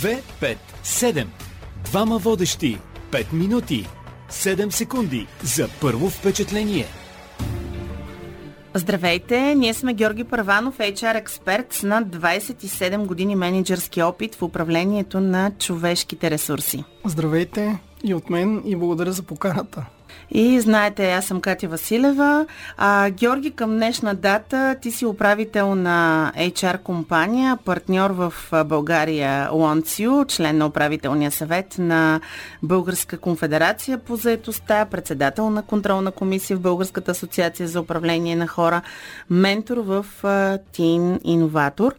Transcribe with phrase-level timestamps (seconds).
[0.00, 1.26] 2, 5, 7.
[1.84, 2.78] Двама водещи.
[3.10, 3.86] 5 минути.
[4.30, 6.86] 7 секунди за първо впечатление.
[8.74, 15.20] Здравейте, ние сме Георги Първанов, HR експерт с над 27 години менеджерски опит в управлението
[15.20, 16.84] на човешките ресурси.
[17.04, 19.86] Здравейте и от мен и благодаря за поканата.
[20.30, 22.46] И знаете, аз съм Катя Василева.
[22.76, 30.24] А, Георги, към днешна дата ти си управител на HR компания, партньор в България Лонцио,
[30.24, 32.20] член на управителния съвет на
[32.62, 38.82] Българска конфедерация по заетостта, председател на контролна комисия в Българската асоциация за управление на хора,
[39.30, 40.06] ментор в
[40.72, 41.94] Тин Инноватор.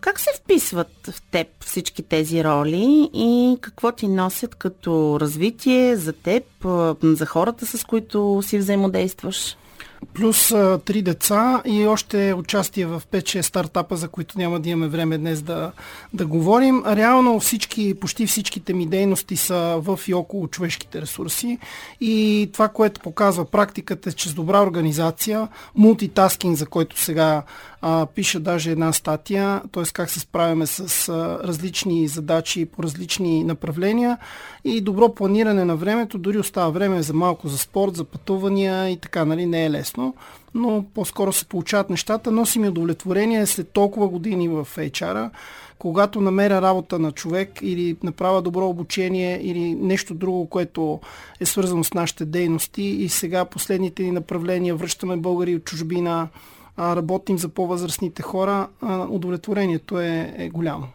[0.00, 6.12] Как се вписват в теб всички тези роли и какво ти носят като развитие за
[6.12, 6.44] теб,
[7.02, 9.56] за хората, с които си взаимодействаш?
[10.14, 10.54] Плюс
[10.84, 15.42] три деца и още участие в 5-6 стартапа, за които няма да имаме време днес
[15.42, 15.72] да,
[16.14, 16.82] да говорим.
[16.86, 21.58] Реално всички, почти всичките ми дейности са в и около човешките ресурси
[22.00, 27.42] и това, което показва практиката е, че с добра организация, мултитаскинг, за който сега
[27.82, 29.84] а, пиша даже една статия, т.е.
[29.92, 34.18] как се справяме с а, различни задачи по различни направления
[34.64, 38.96] и добро планиране на времето, дори остава време за малко за спорт, за пътувания и
[38.96, 40.14] така, нали, не е лесно,
[40.54, 42.30] но по-скоро се получават нещата.
[42.30, 45.30] Носи ми удовлетворение след толкова години в HR-а,
[45.78, 51.00] когато намеря работа на човек или направя добро обучение или нещо друго, което
[51.40, 56.28] е свързано с нашите дейности и сега последните ни направления връщаме българи от чужбина,
[56.78, 58.68] работим за по-възрастните хора,
[59.08, 60.86] удовлетворението е, е голямо.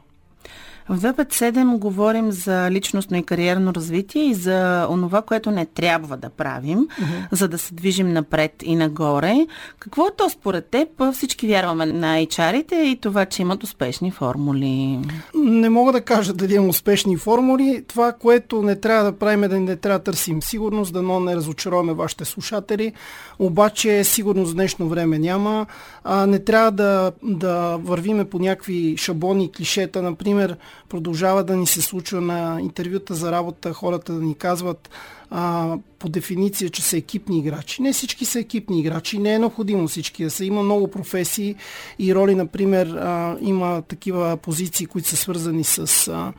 [0.90, 6.30] В 257 говорим за личностно и кариерно развитие и за онова, което не трябва да
[6.30, 7.28] правим, uh-huh.
[7.32, 9.48] за да се движим напред и нагоре.
[9.80, 10.88] Какво е то според теб?
[11.14, 15.00] Всички вярваме на HR-ите и това, че имат успешни формули.
[15.36, 17.84] Не мога да кажа дали имам успешни формули.
[17.88, 21.20] Това, което не трябва да правим е да не трябва да търсим сигурност, да но
[21.20, 22.94] не разочароваме вашите слушатели.
[23.40, 25.66] Обаче сигурност в днешно време няма.
[26.04, 30.02] А, не трябва да, да вървиме по някакви шаблони, клишета.
[30.02, 30.58] Например,
[30.90, 34.90] продължава да ни се случва на интервюта за работа хората да ни казват
[35.30, 37.82] а, по дефиниция, че са екипни играчи.
[37.82, 40.46] Не всички са екипни играчи, не е необходимо всички да са.
[40.46, 41.56] Има много професии
[42.00, 46.34] и роли, например, а, има такива позиции, които са свързани с а,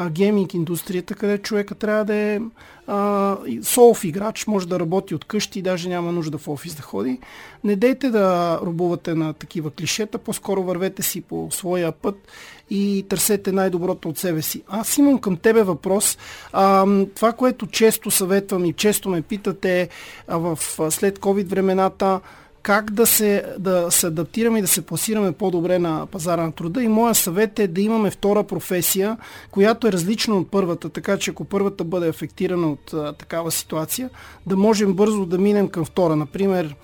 [0.00, 2.40] а, гейминг индустрията, къде човека трябва да е
[2.86, 7.18] а, солов играч, може да работи от къщи, даже няма нужда в офис да ходи.
[7.64, 12.28] Не дейте да рубувате на такива клишета, по-скоро вървете си по своя път
[12.70, 14.62] и търсете най-доброто от себе си.
[14.68, 16.18] Аз имам към тебе въпрос.
[16.52, 19.88] А, това, което често съветвам и често ме питате
[20.28, 20.58] а, в
[20.90, 22.20] след COVID времената,
[22.62, 26.82] как да се, да се адаптираме и да се пласираме по-добре на пазара на труда.
[26.82, 29.16] И моя съвет е да имаме втора професия,
[29.50, 34.10] която е различна от първата, така че ако първата бъде афектирана от а, такава ситуация,
[34.46, 36.16] да можем бързо да минем към втора.
[36.16, 36.76] Например,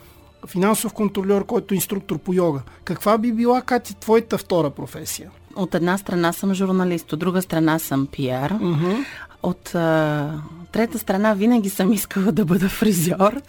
[0.47, 2.62] финансов контролер, който е инструктор по йога.
[2.84, 5.31] Каква би била, Кати, твоята втора професия?
[5.56, 8.53] От една страна съм журналист, от друга страна съм пиар.
[8.53, 9.04] Uh-huh.
[9.42, 10.41] От а,
[10.72, 13.41] трета страна винаги съм искала да бъда фризьор.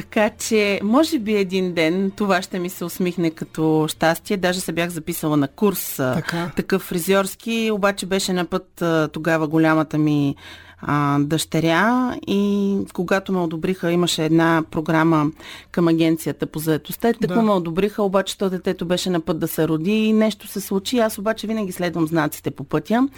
[0.00, 4.36] Така че, може би един ден това ще ми се усмихне като щастие.
[4.36, 6.50] Даже се бях записала на курс така.
[6.56, 10.36] такъв фризьорски, обаче беше на път тогава голямата ми
[10.82, 15.26] а, дъщеря и когато ме одобриха, имаше една програма
[15.70, 17.12] към агенцията по заедостта.
[17.12, 17.42] Така да.
[17.42, 20.98] ме одобриха, обаче то детето беше на път да се роди и нещо се случи.
[20.98, 23.08] Аз обаче винаги следвам знаците по пътя.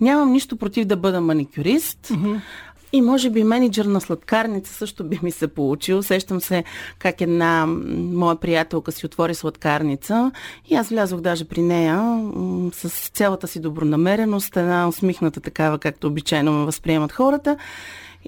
[0.00, 1.98] Нямам нищо против да бъда маникюрист.
[2.02, 2.40] Mm-hmm.
[2.92, 6.02] И може би менеджер на сладкарница също би ми се получил.
[6.02, 6.64] Сещам се
[6.98, 10.32] как една моя приятелка си отвори сладкарница
[10.70, 12.22] и аз влязох даже при нея
[12.72, 17.56] с цялата си добронамереност, една усмихната такава, както обичайно ме възприемат хората.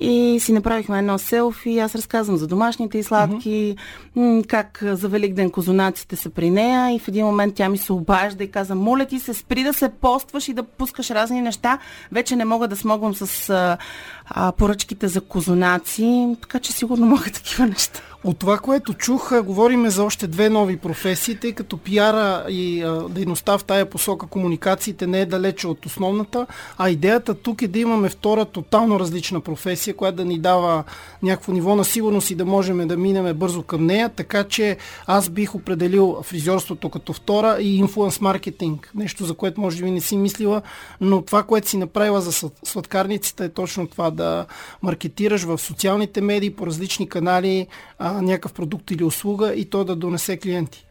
[0.01, 1.79] И си направихме едно селфи.
[1.79, 3.77] Аз разказвам за домашните и сладки,
[4.17, 4.47] mm-hmm.
[4.47, 6.95] как за Великден козунаците са при нея.
[6.95, 9.73] И в един момент тя ми се обажда и каза, моля ти се, спри да
[9.73, 11.79] се постваш и да пускаш разни неща.
[12.13, 13.79] Вече не мога да смогвам с а,
[14.27, 18.01] а, поръчките за козунаци, така че сигурно мога такива неща.
[18.25, 23.09] От това, което чух, говориме за още две нови професии, тъй като пиара и а,
[23.09, 26.47] дейността в тая посока комуникациите не е далече от основната,
[26.79, 30.85] а идеята тук е да имаме втора тотално различна професия, която да ни дава
[31.23, 34.77] някакво ниво на сигурност и да можем да минеме бързо към нея, така че
[35.07, 40.01] аз бих определил фризьорството като втора и инфлуенс маркетинг, нещо за което може би не
[40.01, 40.63] си мислила,
[41.01, 44.47] но това, което си направила за сладкарниците е точно това да
[44.83, 47.67] маркетираш в социалните медии по различни канали
[47.99, 50.87] а, някакъв продукт или услуга и то да донесе клиенти.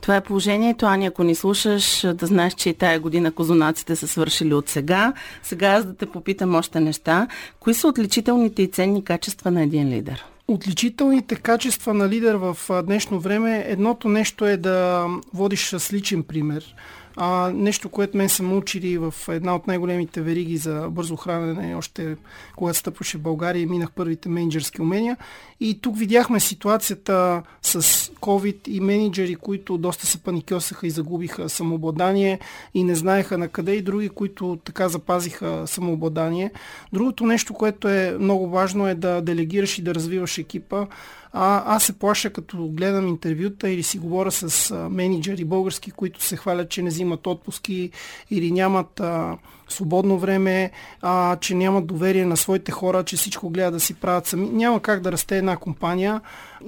[0.00, 4.08] Това е положението, Ани, ако ни слушаш, да знаеш, че и тая година козунаците са
[4.08, 5.12] свършили от сега.
[5.42, 7.28] Сега аз да те попитам още неща.
[7.60, 10.24] Кои са отличителните и ценни качества на един лидер?
[10.48, 16.74] Отличителните качества на лидер в днешно време, едното нещо е да водиш с личен пример.
[17.16, 22.16] А, нещо, което мен са учили в една от най-големите вериги за бързо хранене, още
[22.56, 25.16] когато стъпваше в България и минах първите менеджерски умения.
[25.60, 27.82] И тук видяхме ситуацията с
[28.20, 32.38] COVID и менеджери, които доста се паникьосаха и загубиха самообладание
[32.74, 36.50] и не знаеха на къде и други, които така запазиха самообладание.
[36.92, 40.86] Другото нещо, което е много важно е да делегираш и да развиваш екипа.
[41.32, 46.22] А, аз се плаша като гледам интервюта или си говоря с а, менеджери български, които
[46.22, 47.90] се хвалят, че не взимат отпуски
[48.30, 49.38] или нямат а,
[49.68, 50.70] свободно време,
[51.02, 54.48] а, че нямат доверие на своите хора, че всичко гледа да си правят сами.
[54.48, 56.20] Няма как да расте една компания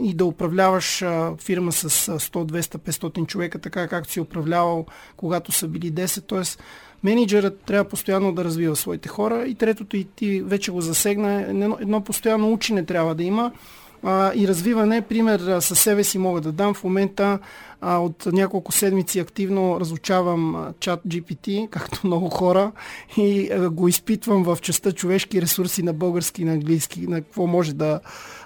[0.03, 5.53] и да управляваш а, фирма с 100, 200, 500 човека, така както си управлявал, когато
[5.53, 6.25] са били 10.
[6.27, 6.63] Тоест,
[7.03, 9.47] менеджерът трябва постоянно да развива своите хора.
[9.47, 13.53] И третото, и ти вече го засегна, едно, едно постоянно учене трябва да има
[14.03, 15.03] а, и развиване.
[15.03, 16.75] Пример със себе си мога да дам.
[16.75, 17.39] В момента
[17.81, 22.73] а, от няколко седмици активно разучавам чат GPT, както много хора,
[23.17, 27.47] и а, го изпитвам в частта човешки ресурси на български и на английски, на какво
[27.47, 28.01] може да,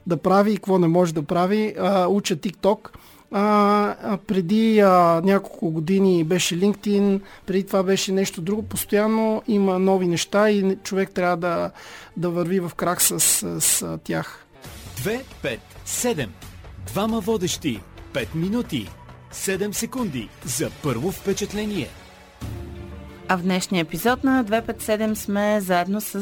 [0.07, 1.75] да прави и какво не може да прави.
[1.79, 2.89] А, уча TikTok.
[3.35, 8.63] А, преди а, няколко години беше LinkedIn, преди това беше нещо друго.
[8.63, 11.71] Постоянно има нови неща и човек трябва да,
[12.17, 14.42] да върви в крак с, с, с тях.
[15.03, 16.29] 2, 5, 7.
[16.87, 17.81] Двама водещи.
[18.13, 18.89] 5 минути.
[19.33, 21.89] 7 секунди за първо впечатление.
[23.29, 26.21] А в днешния епизод на 257 сме заедно с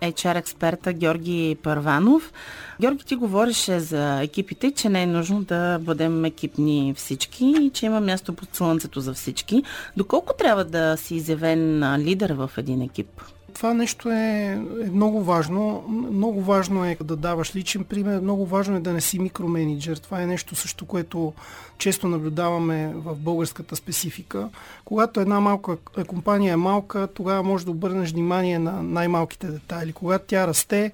[0.00, 2.32] HR експерта Георги Първанов.
[2.80, 7.86] Георги, ти говореше за екипите, че не е нужно да бъдем екипни всички и че
[7.86, 9.62] има място под слънцето за всички.
[9.96, 13.22] Доколко трябва да си изявен лидер в един екип?
[13.58, 15.84] Това нещо е, е много важно.
[15.88, 19.96] Много важно е да даваш личен пример, много важно е да не си микроменеджер.
[19.96, 21.32] Това е нещо също, което
[21.78, 24.48] често наблюдаваме в българската специфика.
[24.84, 25.76] Когато една малка
[26.06, 29.92] компания е малка, тогава може да обърнеш внимание на най-малките детайли.
[29.92, 30.92] Когато тя расте,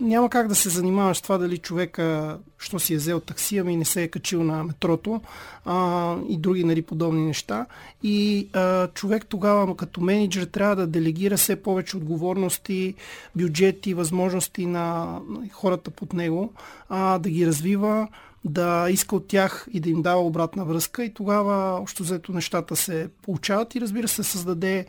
[0.00, 3.84] няма как да се занимаваш това дали човека, що си е взел такси, ами не
[3.84, 5.20] се е качил на метрото
[5.64, 7.66] а, и други нали, подобни неща.
[8.02, 12.94] И а, човек тогава като менеджер трябва да делегира все повече отговорности,
[13.36, 15.18] бюджети, възможности на
[15.52, 16.52] хората под него,
[16.88, 18.08] а, да ги развива,
[18.44, 22.76] да иска от тях и да им дава обратна връзка и тогава общо взето нещата
[22.76, 24.86] се получават и разбира се създаде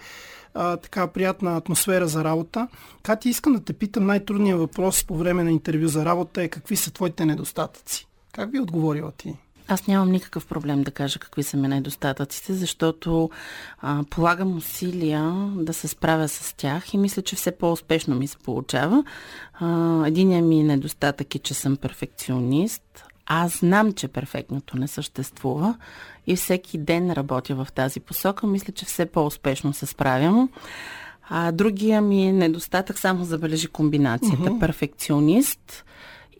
[0.53, 2.67] а, така приятна атмосфера за работа.
[3.03, 6.75] Кати, искам да те питам най-трудният въпрос по време на интервю за работа е какви
[6.75, 8.07] са твоите недостатъци?
[8.31, 9.35] Как би отговорила ти?
[9.67, 13.29] Аз нямам никакъв проблем да кажа какви са ми недостатъците, защото
[13.81, 18.37] а, полагам усилия да се справя с тях и мисля, че все по-успешно ми се
[18.37, 19.03] получава.
[20.05, 23.03] Единият ми недостатък е, че съм перфекционист.
[23.25, 25.77] Аз знам, че перфектното не съществува
[26.27, 28.47] и всеки ден работя в тази посока.
[28.47, 30.49] Мисля, че все по-успешно се справям.
[31.29, 34.43] А другия ми недостатък само забележи комбинацията.
[34.43, 34.59] Uh-huh.
[34.59, 35.85] Перфекционист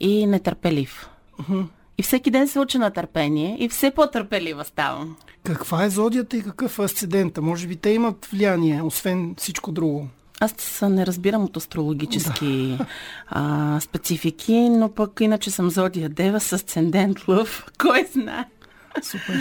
[0.00, 1.08] и нетърпелив.
[1.40, 1.66] Uh-huh.
[1.98, 5.16] И всеки ден се уча на търпение и все по-търпелива ставам.
[5.42, 7.42] Каква е зодията и какъв е асцендента?
[7.42, 10.08] Може би те имат влияние, освен всичко друго.
[10.40, 12.86] Аз не разбирам от астрологически да.
[13.28, 17.66] а, специфики, но пък иначе съм зодия Дева с асцендент Лъв.
[17.78, 18.44] Кой знае?
[19.02, 19.34] Супер.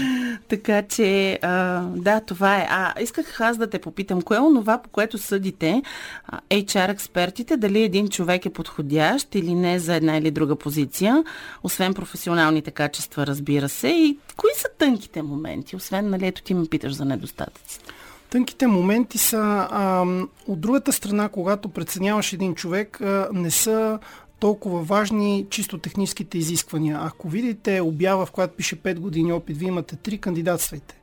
[0.50, 2.68] така че, а, да, това е.
[2.70, 5.82] А, исках аз да те попитам, кое е онова, по което съдите
[6.28, 11.24] а, HR експертите, дали един човек е подходящ или не за една или друга позиция,
[11.64, 16.66] освен професионалните качества, разбира се, и кои са тънките моменти, освен, нали, ето ти ме
[16.66, 17.94] питаш за недостатъците.
[18.30, 20.06] Тънките моменти са а,
[20.48, 24.00] от другата страна, когато преценяваш един човек, а, не са
[24.40, 27.00] толкова важни чисто техническите изисквания.
[27.02, 30.96] Ако видите обява, в която пише 5 години опит, вие имате 3, кандидатствайте.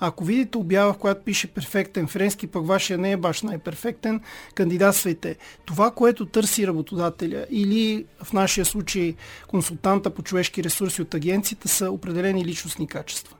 [0.00, 4.20] Ако видите обява, в която пише перфектен френски, пък вашия не е баш най-перфектен,
[4.54, 5.36] кандидатствайте.
[5.64, 9.14] Това, което търси работодателя или в нашия случай
[9.48, 13.36] консултанта по човешки ресурси от агенцията са определени личностни качества.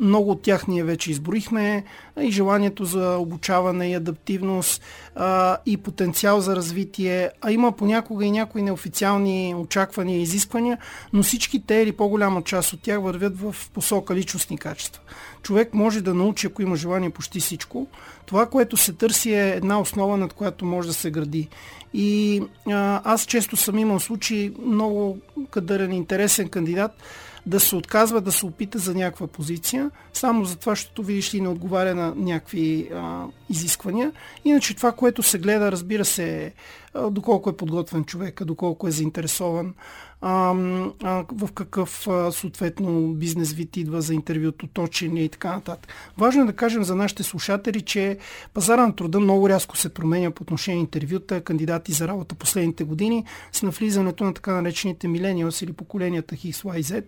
[0.00, 1.84] Много от тях ние вече изброихме
[2.20, 4.82] и желанието за обучаване и адаптивност
[5.66, 10.78] и потенциал за развитие, а има понякога и някои неофициални очаквания и изисквания,
[11.12, 15.02] но всички те или по-голяма част от тях вървят в посока личностни качества.
[15.42, 17.86] Човек може да научи, ако има желание, почти всичко.
[18.26, 21.48] Това, което се търси е една основа, над която може да се гради.
[21.94, 22.42] И
[23.04, 25.18] аз често съм имал случаи, много
[25.50, 26.92] кадърен, интересен кандидат,
[27.46, 31.40] да се отказва да се опита за някаква позиция, само за това, защото видиш ли
[31.40, 34.12] не отговаря на някакви а, изисквания.
[34.44, 36.52] Иначе това, което се гледа, разбира се,
[36.94, 39.74] а, доколко е подготвен човека, доколко е заинтересован,
[40.20, 40.54] а,
[41.02, 45.92] а, в какъв а, съответно бизнес вид идва за интервюто, точен и така нататък.
[46.18, 48.18] Важно е да кажем за нашите слушатели, че
[48.54, 52.84] пазара на труда много рязко се променя по отношение на интервюта, кандидати за работа последните
[52.84, 57.04] години с навлизането на така наречените милениалс или поколенията X, Y.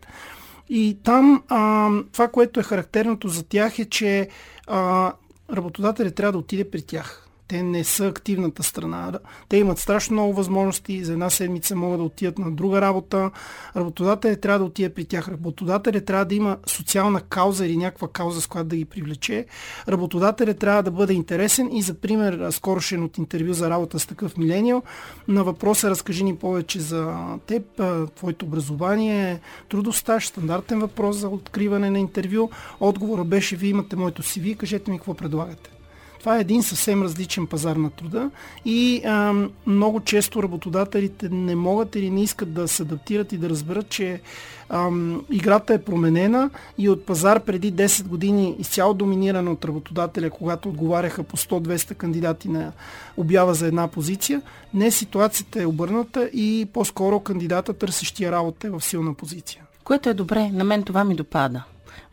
[0.68, 4.28] И там а, това, което е характерното за тях е, че
[4.66, 5.12] а,
[5.52, 9.12] работодателят трябва да отиде при тях те не са активната страна.
[9.48, 11.04] Те имат страшно много възможности.
[11.04, 13.30] За една седмица могат да отидат на друга работа.
[13.76, 15.28] Работодателят трябва да отиде при тях.
[15.28, 19.46] Работодателят трябва да има социална кауза или някаква кауза, с която да ги привлече.
[19.88, 24.36] Работодателят трябва да бъде интересен и за пример, скорошен от интервю за работа с такъв
[24.36, 24.82] милениал,
[25.28, 27.14] на въпроса разкажи ни повече за
[27.46, 27.82] теб,
[28.16, 32.50] твоето образование, трудостаж, стандартен въпрос за откриване на интервю.
[32.80, 35.81] Отговорът беше, вие имате моето CV, кажете ми какво предлагате.
[36.22, 38.30] Това е един съвсем различен пазар на труда
[38.64, 39.34] и а,
[39.66, 44.20] много често работодателите не могат или не искат да се адаптират и да разберат, че
[44.68, 44.90] а,
[45.30, 51.22] играта е променена и от пазар преди 10 години изцяло доминиран от работодателя, когато отговаряха
[51.22, 52.72] по 100-200 кандидати на
[53.16, 54.42] обява за една позиция,
[54.74, 59.62] не ситуацията е обърната и по-скоро кандидата търсещия работа е в силна позиция.
[59.84, 61.64] Което е добре, на мен това ми допада.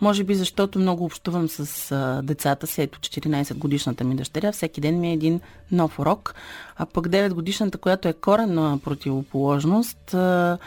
[0.02, 4.82] Може би защото много общувам с а, децата си, ето 14 годишната ми дъщеря, всеки
[4.82, 6.36] ден ми е един нов урок,
[6.78, 10.58] а пък 9 годишната, която е коренна противоположност, а,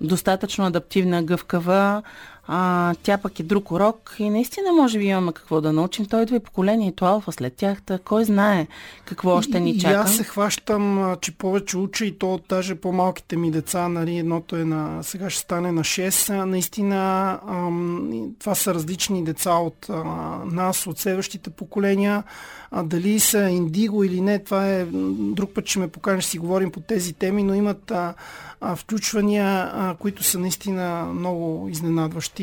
[0.00, 2.02] достатъчно адаптивна, гъвкава,
[2.50, 6.06] а, тя пък е друг урок и наистина може би имаме какво да научим.
[6.06, 7.82] Той идва и поколението алфа след тях.
[7.82, 8.66] Та, кой знае
[9.04, 9.92] какво още ни чака.
[9.92, 13.88] И аз се хващам, че повече уча и то даже по-малките ми деца.
[13.88, 16.44] Нали, едното е на, сега ще стане на 6.
[16.44, 20.04] Наистина ам, това са различни деца от а,
[20.44, 22.24] нас, от следващите поколения.
[22.70, 26.70] А, дали са индиго или не, това е друг път ще ме поканеш, си говорим
[26.70, 28.14] по тези теми, но имат а,
[28.60, 32.37] а, включвания, а, които са наистина много изненадващи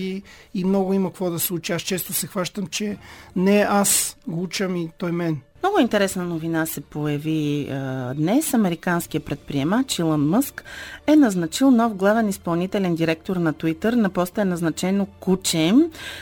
[0.54, 1.74] и много има какво да се учи.
[1.74, 2.98] Аз често се хващам, че
[3.36, 5.42] не аз го учам и той мен.
[5.66, 8.54] Много интересна новина се появи а, днес.
[8.54, 10.64] Американският предприемач Илон Мъск
[11.08, 13.96] е назначил нов главен изпълнителен директор на Twitter.
[13.96, 15.74] На поста е назначено куче.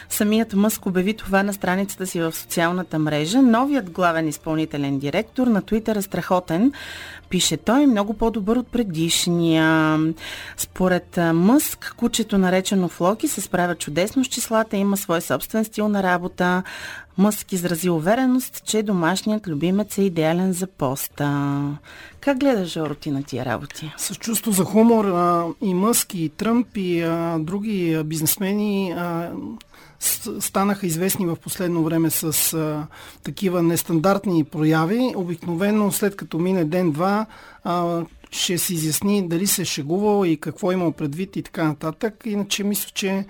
[0.10, 3.42] Самият Мъск обяви това на страницата си в социалната мрежа.
[3.42, 6.72] Новият главен изпълнителен директор на Twitter е страхотен
[7.30, 10.00] пише той, много по-добър от предишния.
[10.58, 16.04] Според Мъск, кучето наречено Флоки се справя чудесно с числата, има свой собствен стил на
[16.04, 16.64] работа.
[17.18, 18.84] Мъск изрази увереност, че
[19.34, 21.78] домашният любимец е идеален за поста.
[22.22, 23.92] Как гледаш, Жоро, ти на тия работи?
[23.98, 29.32] С чувство за хумор а, и Мъск, и Тръмп, и а, други а, бизнесмени а,
[30.40, 32.88] станаха известни в последно време с а,
[33.24, 35.14] такива нестандартни прояви.
[35.16, 37.26] Обикновено след като мине ден-два
[38.32, 42.24] ще се изясни дали се е шегувал и какво е имал предвид и така нататък.
[42.26, 43.26] Иначе мисля, че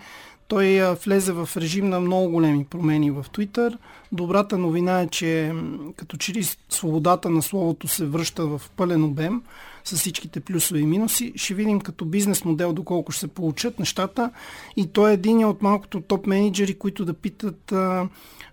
[0.47, 3.77] той а, влезе в режим на много големи промени в Twitter.
[4.13, 5.53] Добрата новина е, че
[5.95, 9.41] като че ли свободата на словото се връща в пълен обем
[9.83, 11.33] с всичките плюсове и минуси.
[11.35, 14.31] Ще видим като бизнес модел доколко ще се получат нещата.
[14.77, 18.07] И той е един от малкото топ менеджери, които да питат а,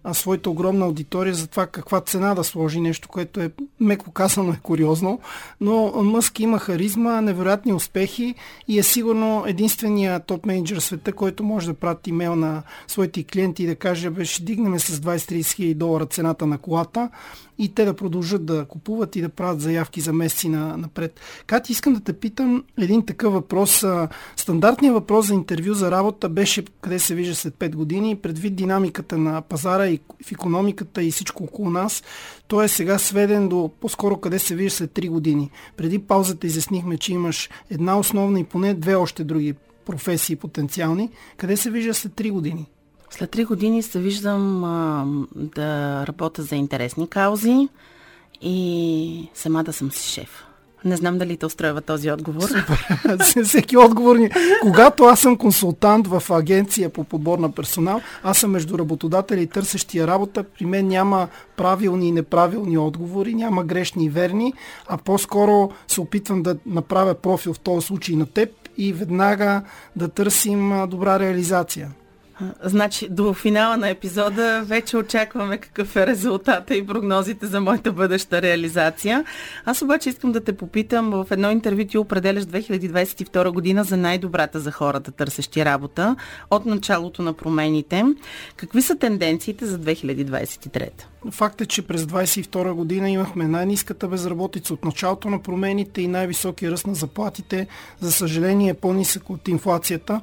[0.05, 3.51] а, своята огромна аудитория за това каква цена да сложи нещо, което е
[3.81, 5.21] меко казано е куриозно.
[5.61, 8.35] Но Мъск има харизма, невероятни успехи
[8.69, 13.25] и е сигурно единствения топ менеджер в света, който може да прати имейл на своите
[13.25, 17.11] клиенти и да каже, бе, ще дигнем с 20-30 хиляди долара цената на колата
[17.59, 21.21] и те да продължат да купуват и да правят заявки за месеци на, напред.
[21.47, 23.85] Кати, искам да те питам един такъв въпрос.
[24.37, 29.19] Стандартният въпрос за интервю за работа беше къде се вижда след 5 години, предвид динамиката
[29.19, 32.03] на пазара и в економиката и всичко около нас.
[32.49, 35.51] Той е сега сведен до по-скоро къде се вижда след 3 години.
[35.77, 39.55] Преди паузата изяснихме, че имаш една основна и поне две още други
[39.85, 41.11] професии потенциални.
[41.37, 42.67] Къде се вижда след 3 години?
[43.11, 47.69] След три години се виждам а, да работя за интересни каузи
[48.41, 50.45] и сама да съм си шеф.
[50.85, 52.49] Не знам дали те устроява този отговор.
[53.45, 54.31] Всеки отговор ни.
[54.63, 59.47] Когато аз съм консултант в агенция по подбор на персонал, аз съм между работодатели и
[59.47, 60.45] търсещия работа.
[60.45, 64.53] При мен няма правилни и неправилни отговори, няма грешни и верни,
[64.89, 69.63] а по-скоро се опитвам да направя профил в този случай на теб и веднага
[69.97, 71.91] да търсим добра реализация.
[72.65, 78.43] Значи, до финала на епизода вече очакваме какъв е резултата и прогнозите за моята бъдеща
[78.43, 79.25] реализация.
[79.65, 84.61] Аз обаче искам да те попитам, в едно интервю ти определяш 2022 година за най-добрата
[84.61, 86.17] за хората, търсещи работа,
[86.51, 88.05] от началото на промените.
[88.57, 90.89] Какви са тенденциите за 2023?
[91.31, 96.71] Факт е, че през 2022 година имахме най-низката безработица от началото на промените и най-високи
[96.71, 97.67] ръст на заплатите.
[98.01, 100.21] За съжаление е по-нисък от инфлацията.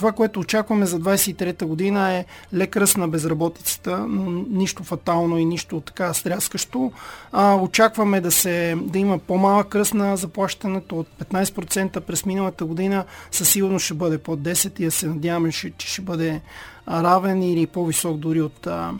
[0.00, 5.44] Това, което очакваме за 23-та година е лек ръст на безработицата, но нищо фатално и
[5.44, 6.92] нищо така стряскащо.
[7.32, 13.04] А, очакваме да, се, да има по-малък ръст на заплащането от 15% през миналата година.
[13.30, 16.40] Със сигурност ще бъде под 10% и да се надяваме, че ще бъде
[16.88, 18.92] равен или по-висок дори от а,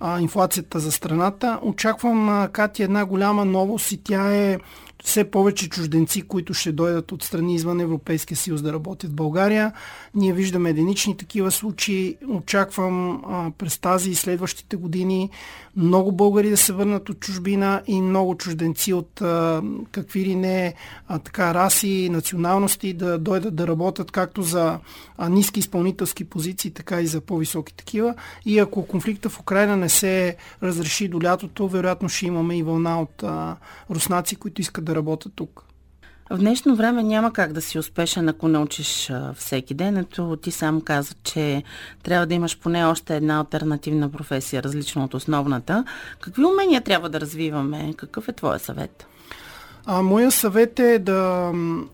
[0.00, 1.58] а, инфлацията за страната.
[1.62, 4.58] Очаквам, а, Кати, една голяма новост и тя е
[5.04, 9.72] все повече чужденци, които ще дойдат от страни извън Европейския съюз да работят в България.
[10.14, 12.16] Ние виждаме единични такива случаи.
[12.28, 15.30] Очаквам а, през тази и следващите години
[15.76, 19.62] много българи да се върнат от чужбина и много чужденци от а,
[19.92, 20.74] какви ли не
[21.08, 24.78] а, така раси, националности да дойдат да работят както за
[25.18, 28.14] а, ниски изпълнителски позиции, така и за по-високи такива.
[28.44, 33.00] И ако конфликта в Украина не се разреши до лятото, вероятно ще имаме и вълна
[33.00, 33.56] от а,
[33.90, 35.62] руснаци, които искат да работят тук.
[36.30, 39.96] В днешно време няма как да си успешен, ако не учиш всеки ден.
[39.96, 41.62] Ето ти сам каза, че
[42.02, 45.84] трябва да имаш поне още една альтернативна професия, различна от основната.
[46.20, 47.94] Какви умения трябва да развиваме?
[47.96, 49.06] Какъв е твоя съвет?
[49.88, 51.52] А, моя съвет е да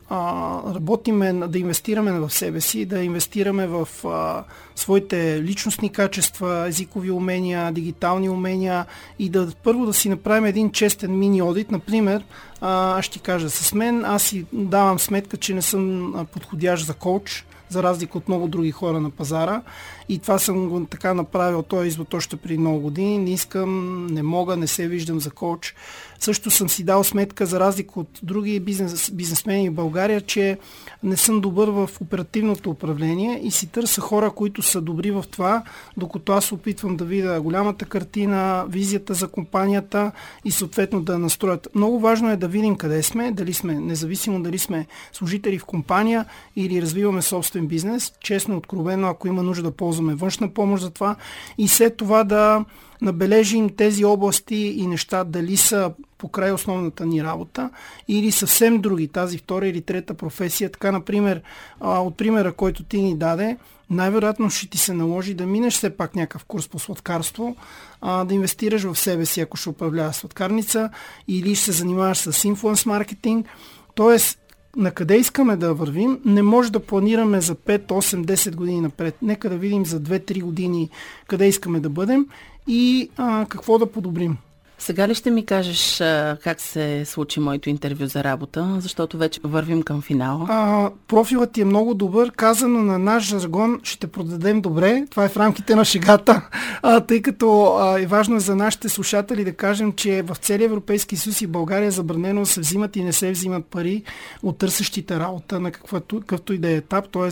[0.08, 4.44] а, работиме, да инвестираме в себе си, да инвестираме в а,
[4.76, 8.86] своите личностни качества, езикови умения, дигитални умения
[9.18, 11.70] и да първо да си направим един честен мини одит.
[11.70, 12.24] Например,
[12.60, 16.94] а, аз ще кажа, с мен аз си давам сметка, че не съм подходящ за
[16.94, 19.62] коуч, за разлика от много други хора на пазара.
[20.08, 23.18] И това съм го така направил, този извод още преди много години.
[23.18, 25.74] Не искам, не мога, не се виждам за коуч.
[26.22, 30.58] Също съм си дал сметка, за разлика от други бизнес, бизнесмени в България, че
[31.02, 35.62] не съм добър в оперативното управление и си търся хора, които са добри в това,
[35.96, 40.12] докато аз опитвам да видя голямата картина, визията за компанията
[40.44, 41.68] и съответно да настроят.
[41.74, 46.24] Много важно е да видим къде сме, дали сме, независимо дали сме служители в компания
[46.56, 48.12] или развиваме собствен бизнес.
[48.20, 51.16] Честно, откровено, ако има нужда да ползваме външна помощ за това
[51.58, 52.64] и след това да
[53.02, 57.70] набележим тези области и неща дали са покрай основната ни работа
[58.08, 60.70] или съвсем други, тази втора или трета професия.
[60.70, 61.42] Така, например,
[61.80, 63.56] от примера, който ти ни даде,
[63.90, 67.56] най-вероятно ще ти се наложи да минеш все пак някакъв курс по сладкарство,
[68.02, 70.90] да инвестираш в себе си, ако ще управляваш сладкарница
[71.28, 73.46] или ще се занимаваш с инфлуенс маркетинг.
[73.94, 74.38] Тоест,
[74.76, 79.16] на къде искаме да вървим, не може да планираме за 5, 8, 10 години напред.
[79.22, 80.90] Нека да видим за 2-3 години
[81.28, 82.26] къде искаме да бъдем
[82.66, 84.36] и а, какво да подобрим.
[84.82, 89.40] Сега ли ще ми кажеш а, как се случи моето интервю за работа, защото вече
[89.44, 90.46] вървим към финала?
[90.48, 92.32] А, профилът ти е много добър.
[92.32, 95.06] Казано на наш жаргон ще продадем добре.
[95.10, 96.48] Това е в рамките на шегата.
[96.82, 101.16] А, тъй като а, е важно за нашите слушатели да кажем, че в целия Европейски
[101.16, 104.02] съюз и България е забранено се взимат и не се взимат пари
[104.42, 107.08] от търсещите работа на каквато, какъвто и да е етап.
[107.12, 107.30] Т.е.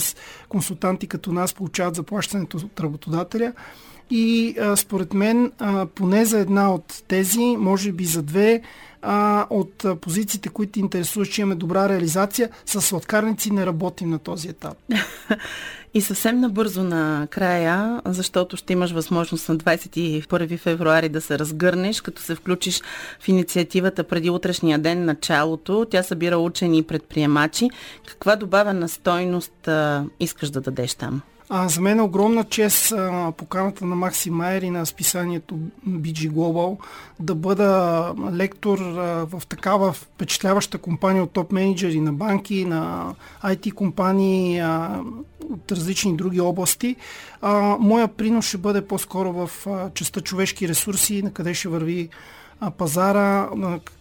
[0.49, 3.53] консултанти като нас получават заплащането от работодателя.
[4.11, 8.63] И а, според мен, а, поне за една от тези, може би за две,
[9.03, 14.19] а, от а, позициите, които интересуват, че имаме добра реализация, с сладкарници не работим на
[14.19, 14.79] този етап.
[15.95, 22.01] И съвсем набързо на края, защото ще имаш възможност на 21 февруари да се разгърнеш,
[22.01, 22.83] като се включиш
[23.21, 25.87] в инициативата преди утрешния ден началото.
[25.91, 27.71] Тя събира учени и предприемачи.
[28.07, 31.23] Каква добавена стойност а, искаш да дадеш там?
[31.53, 35.59] А, за мен е огромна чест а, поканата на Макси Майер и на списанието
[35.89, 36.79] BG Global
[37.21, 43.13] да бъда лектор а, в такава впечатляваща компания от топ менеджери на банки, на
[43.45, 45.01] IT компании, а,
[45.51, 46.97] от различни други области.
[47.43, 52.09] А, моя принос ще бъде по-скоро в а, частта човешки ресурси, на къде ще върви
[52.77, 53.49] пазара,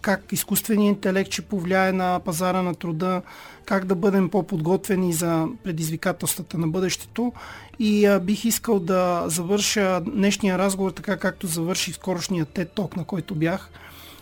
[0.02, 3.22] как изкуственият интелект ще повлияе на пазара на труда,
[3.66, 7.34] как да бъдем по-подготвени за предизвикателствата на бъдещето.
[7.80, 13.04] И а, бих искал да завърша днешния разговор така, както завърши скорошния TED Talk, на
[13.04, 13.70] който бях,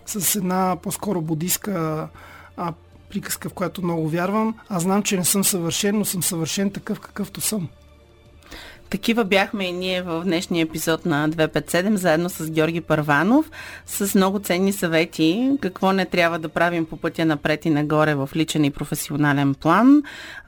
[0.05, 2.07] с една по-скоро будистка
[2.57, 2.73] а,
[3.09, 4.55] приказка, в която много вярвам.
[4.69, 7.69] Аз знам, че не съм съвършен, но съм съвършен такъв, какъвто съм.
[8.89, 13.51] Такива бяхме и ние в днешния епизод на 257, заедно с Георги Първанов,
[13.85, 18.29] с много ценни съвети, какво не трябва да правим по пътя напред и нагоре в
[18.35, 20.03] личен и професионален план,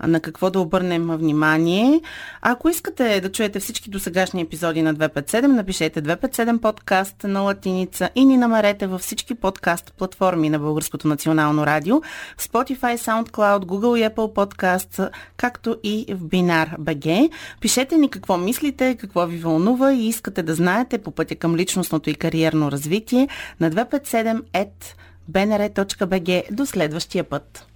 [0.08, 2.02] на какво да обърнем внимание.
[2.41, 8.25] Ако искате да чуете всички досегашни епизоди на 257, напишете 257 подкаст на латиница и
[8.25, 12.02] ни намерете във всички подкаст платформи на Българското национално радио,
[12.39, 17.30] Spotify, SoundCloud, Google и Apple Podcast, както и в Binar.
[17.62, 21.56] Пишете ни какво какво мислите, какво ви вълнува и искате да знаете по пътя към
[21.56, 23.28] личностното и кариерно развитие
[23.60, 24.42] на 257
[25.32, 26.52] bnr.bg.
[26.52, 27.68] До следващия път.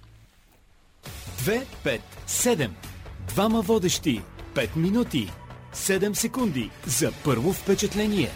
[1.38, 2.68] 257.
[3.28, 4.22] Двама водещи.
[4.54, 5.32] 5 минути.
[5.74, 8.30] 7 секунди за първо впечатление.